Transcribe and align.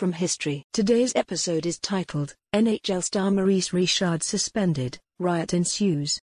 from 0.00 0.12
history. 0.12 0.64
Today's 0.72 1.12
episode 1.14 1.66
is 1.66 1.78
titled 1.78 2.34
NHL 2.54 3.04
star 3.04 3.30
Maurice 3.30 3.74
Richard 3.74 4.22
suspended, 4.22 4.98
riot 5.18 5.52
ensues. 5.52 6.18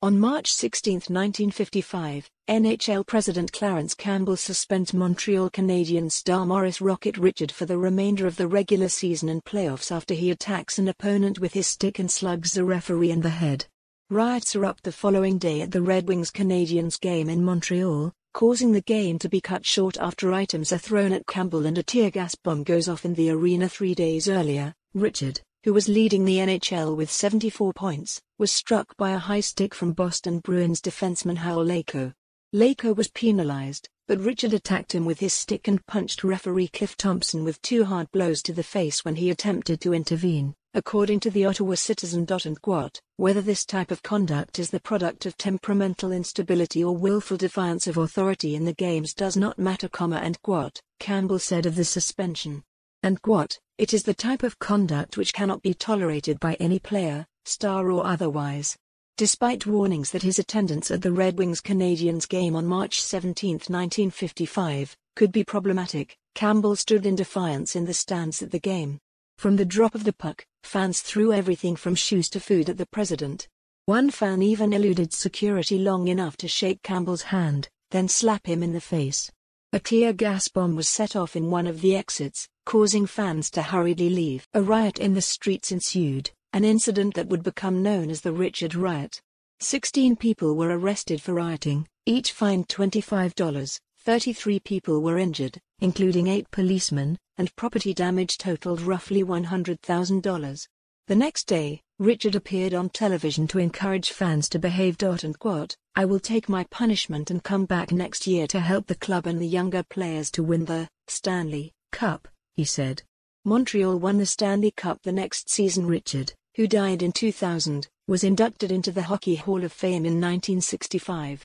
On 0.00 0.16
March 0.16 0.52
16, 0.52 0.94
1955, 1.08 2.30
NHL 2.48 3.04
President 3.04 3.52
Clarence 3.52 3.94
Campbell 3.94 4.36
suspends 4.36 4.94
Montreal 4.94 5.50
Canadiens 5.50 6.12
star 6.12 6.46
Maurice 6.46 6.80
Rocket 6.80 7.18
Richard 7.18 7.50
for 7.50 7.66
the 7.66 7.78
remainder 7.78 8.28
of 8.28 8.36
the 8.36 8.46
regular 8.46 8.88
season 8.88 9.28
and 9.28 9.42
playoffs 9.44 9.90
after 9.90 10.14
he 10.14 10.30
attacks 10.30 10.78
an 10.78 10.86
opponent 10.86 11.40
with 11.40 11.54
his 11.54 11.66
stick 11.66 11.98
and 11.98 12.08
slugs 12.08 12.56
a 12.56 12.64
referee 12.64 13.10
in 13.10 13.22
the 13.22 13.28
head. 13.28 13.66
Riots 14.08 14.54
erupt 14.54 14.84
the 14.84 14.92
following 14.92 15.36
day 15.36 15.62
at 15.62 15.72
the 15.72 15.82
Red 15.82 16.06
Wings 16.06 16.30
Canadiens 16.30 17.00
game 17.00 17.28
in 17.28 17.44
Montreal, 17.44 18.12
causing 18.32 18.72
the 18.72 18.80
game 18.80 19.18
to 19.18 19.28
be 19.28 19.40
cut 19.40 19.66
short 19.66 19.96
after 19.98 20.32
items 20.32 20.72
are 20.72 20.78
thrown 20.78 21.12
at 21.12 21.26
Campbell 21.26 21.66
and 21.66 21.76
a 21.78 21.82
tear 21.82 22.10
gas 22.10 22.34
bomb 22.34 22.62
goes 22.62 22.88
off 22.88 23.04
in 23.04 23.14
the 23.14 23.30
arena 23.30 23.68
three 23.68 23.94
days 23.94 24.28
earlier. 24.28 24.74
Richard, 24.94 25.40
who 25.64 25.72
was 25.72 25.88
leading 25.88 26.24
the 26.24 26.38
NHL 26.38 26.96
with 26.96 27.10
74 27.10 27.72
points, 27.72 28.20
was 28.38 28.50
struck 28.50 28.96
by 28.96 29.10
a 29.10 29.18
high 29.18 29.40
stick 29.40 29.74
from 29.74 29.92
Boston 29.92 30.38
Bruins 30.38 30.80
defenseman 30.80 31.36
Hal 31.36 31.64
Laycoe. 31.64 32.12
Laycoe 32.52 32.96
was 32.96 33.08
penalized, 33.08 33.88
but 34.08 34.18
Richard 34.18 34.54
attacked 34.54 34.94
him 34.94 35.04
with 35.04 35.20
his 35.20 35.32
stick 35.32 35.68
and 35.68 35.86
punched 35.86 36.24
referee 36.24 36.68
Cliff 36.68 36.96
Thompson 36.96 37.44
with 37.44 37.62
two 37.62 37.84
hard 37.84 38.10
blows 38.10 38.42
to 38.42 38.52
the 38.52 38.62
face 38.62 39.04
when 39.04 39.16
he 39.16 39.30
attempted 39.30 39.80
to 39.80 39.94
intervene. 39.94 40.54
According 40.72 41.18
to 41.20 41.30
the 41.30 41.46
Ottawa 41.46 41.74
Citizen. 41.74 42.28
And 42.30 42.62
quote, 42.62 43.00
whether 43.16 43.40
this 43.40 43.64
type 43.64 43.90
of 43.90 44.04
conduct 44.04 44.60
is 44.60 44.70
the 44.70 44.78
product 44.78 45.26
of 45.26 45.36
temperamental 45.36 46.12
instability 46.12 46.84
or 46.84 46.96
willful 46.96 47.36
defiance 47.36 47.88
of 47.88 47.96
authority 47.96 48.54
in 48.54 48.64
the 48.64 48.74
games 48.74 49.12
does 49.12 49.36
not 49.36 49.58
matter, 49.58 49.88
comma, 49.88 50.18
and 50.18 50.40
quote, 50.42 50.80
Campbell 51.00 51.40
said 51.40 51.66
of 51.66 51.74
the 51.74 51.84
suspension. 51.84 52.62
And 53.02 53.20
quote, 53.20 53.58
it 53.78 53.92
is 53.92 54.04
the 54.04 54.14
type 54.14 54.44
of 54.44 54.60
conduct 54.60 55.16
which 55.16 55.32
cannot 55.32 55.60
be 55.60 55.74
tolerated 55.74 56.38
by 56.38 56.54
any 56.60 56.78
player, 56.78 57.26
star 57.44 57.90
or 57.90 58.06
otherwise. 58.06 58.76
Despite 59.16 59.66
warnings 59.66 60.12
that 60.12 60.22
his 60.22 60.38
attendance 60.38 60.92
at 60.92 61.02
the 61.02 61.10
Red 61.10 61.36
Wings 61.36 61.60
Canadiens 61.60 62.28
game 62.28 62.54
on 62.54 62.64
March 62.64 63.02
17, 63.02 63.54
1955, 63.54 64.96
could 65.16 65.32
be 65.32 65.42
problematic, 65.42 66.16
Campbell 66.36 66.76
stood 66.76 67.06
in 67.06 67.16
defiance 67.16 67.74
in 67.74 67.86
the 67.86 67.92
stands 67.92 68.40
at 68.40 68.52
the 68.52 68.60
game. 68.60 69.00
From 69.40 69.56
the 69.56 69.64
drop 69.64 69.94
of 69.94 70.04
the 70.04 70.12
puck, 70.12 70.44
fans 70.64 71.00
threw 71.00 71.32
everything 71.32 71.74
from 71.74 71.94
shoes 71.94 72.28
to 72.28 72.40
food 72.40 72.68
at 72.68 72.76
the 72.76 72.84
president. 72.84 73.48
One 73.86 74.10
fan 74.10 74.42
even 74.42 74.74
eluded 74.74 75.14
security 75.14 75.78
long 75.78 76.08
enough 76.08 76.36
to 76.36 76.46
shake 76.46 76.82
Campbell's 76.82 77.22
hand, 77.22 77.70
then 77.90 78.06
slap 78.06 78.44
him 78.44 78.62
in 78.62 78.74
the 78.74 78.82
face. 78.82 79.32
A 79.72 79.80
tear 79.80 80.12
gas 80.12 80.48
bomb 80.48 80.76
was 80.76 80.90
set 80.90 81.16
off 81.16 81.36
in 81.36 81.50
one 81.50 81.66
of 81.66 81.80
the 81.80 81.96
exits, 81.96 82.48
causing 82.66 83.06
fans 83.06 83.50
to 83.52 83.62
hurriedly 83.62 84.10
leave. 84.10 84.46
A 84.52 84.60
riot 84.60 84.98
in 84.98 85.14
the 85.14 85.22
streets 85.22 85.72
ensued, 85.72 86.30
an 86.52 86.62
incident 86.62 87.14
that 87.14 87.28
would 87.28 87.42
become 87.42 87.82
known 87.82 88.10
as 88.10 88.20
the 88.20 88.32
Richard 88.32 88.74
Riot. 88.74 89.22
Sixteen 89.58 90.16
people 90.16 90.54
were 90.54 90.78
arrested 90.78 91.22
for 91.22 91.32
rioting, 91.32 91.88
each 92.04 92.32
fined 92.32 92.68
$25. 92.68 93.80
33 94.02 94.60
people 94.60 95.02
were 95.02 95.18
injured, 95.18 95.60
including 95.80 96.26
eight 96.26 96.50
policemen, 96.50 97.18
and 97.36 97.54
property 97.56 97.92
damage 97.92 98.38
totaled 98.38 98.80
roughly 98.80 99.22
$100,000. 99.22 100.68
The 101.06 101.16
next 101.16 101.44
day, 101.46 101.82
Richard 101.98 102.34
appeared 102.34 102.72
on 102.72 102.88
television 102.88 103.46
to 103.48 103.58
encourage 103.58 104.10
fans 104.10 104.48
to 104.50 104.58
behave. 104.58 104.96
And 105.02 105.38
quote, 105.38 105.76
I 105.94 106.06
will 106.06 106.20
take 106.20 106.48
my 106.48 106.64
punishment 106.70 107.30
and 107.30 107.44
come 107.44 107.66
back 107.66 107.92
next 107.92 108.26
year 108.26 108.46
to 108.46 108.60
help 108.60 108.86
the 108.86 108.94
club 108.94 109.26
and 109.26 109.38
the 109.38 109.46
younger 109.46 109.82
players 109.82 110.30
to 110.32 110.42
win 110.42 110.64
the 110.64 110.88
Stanley 111.08 111.72
Cup, 111.92 112.26
he 112.54 112.64
said. 112.64 113.02
Montreal 113.44 113.98
won 113.98 114.16
the 114.16 114.24
Stanley 114.24 114.70
Cup 114.70 115.02
the 115.02 115.12
next 115.12 115.50
season. 115.50 115.86
Richard, 115.86 116.32
who 116.56 116.66
died 116.66 117.02
in 117.02 117.12
2000, 117.12 117.88
was 118.06 118.24
inducted 118.24 118.72
into 118.72 118.92
the 118.92 119.02
Hockey 119.02 119.34
Hall 119.34 119.62
of 119.62 119.72
Fame 119.72 120.06
in 120.06 120.20
1965. 120.20 121.44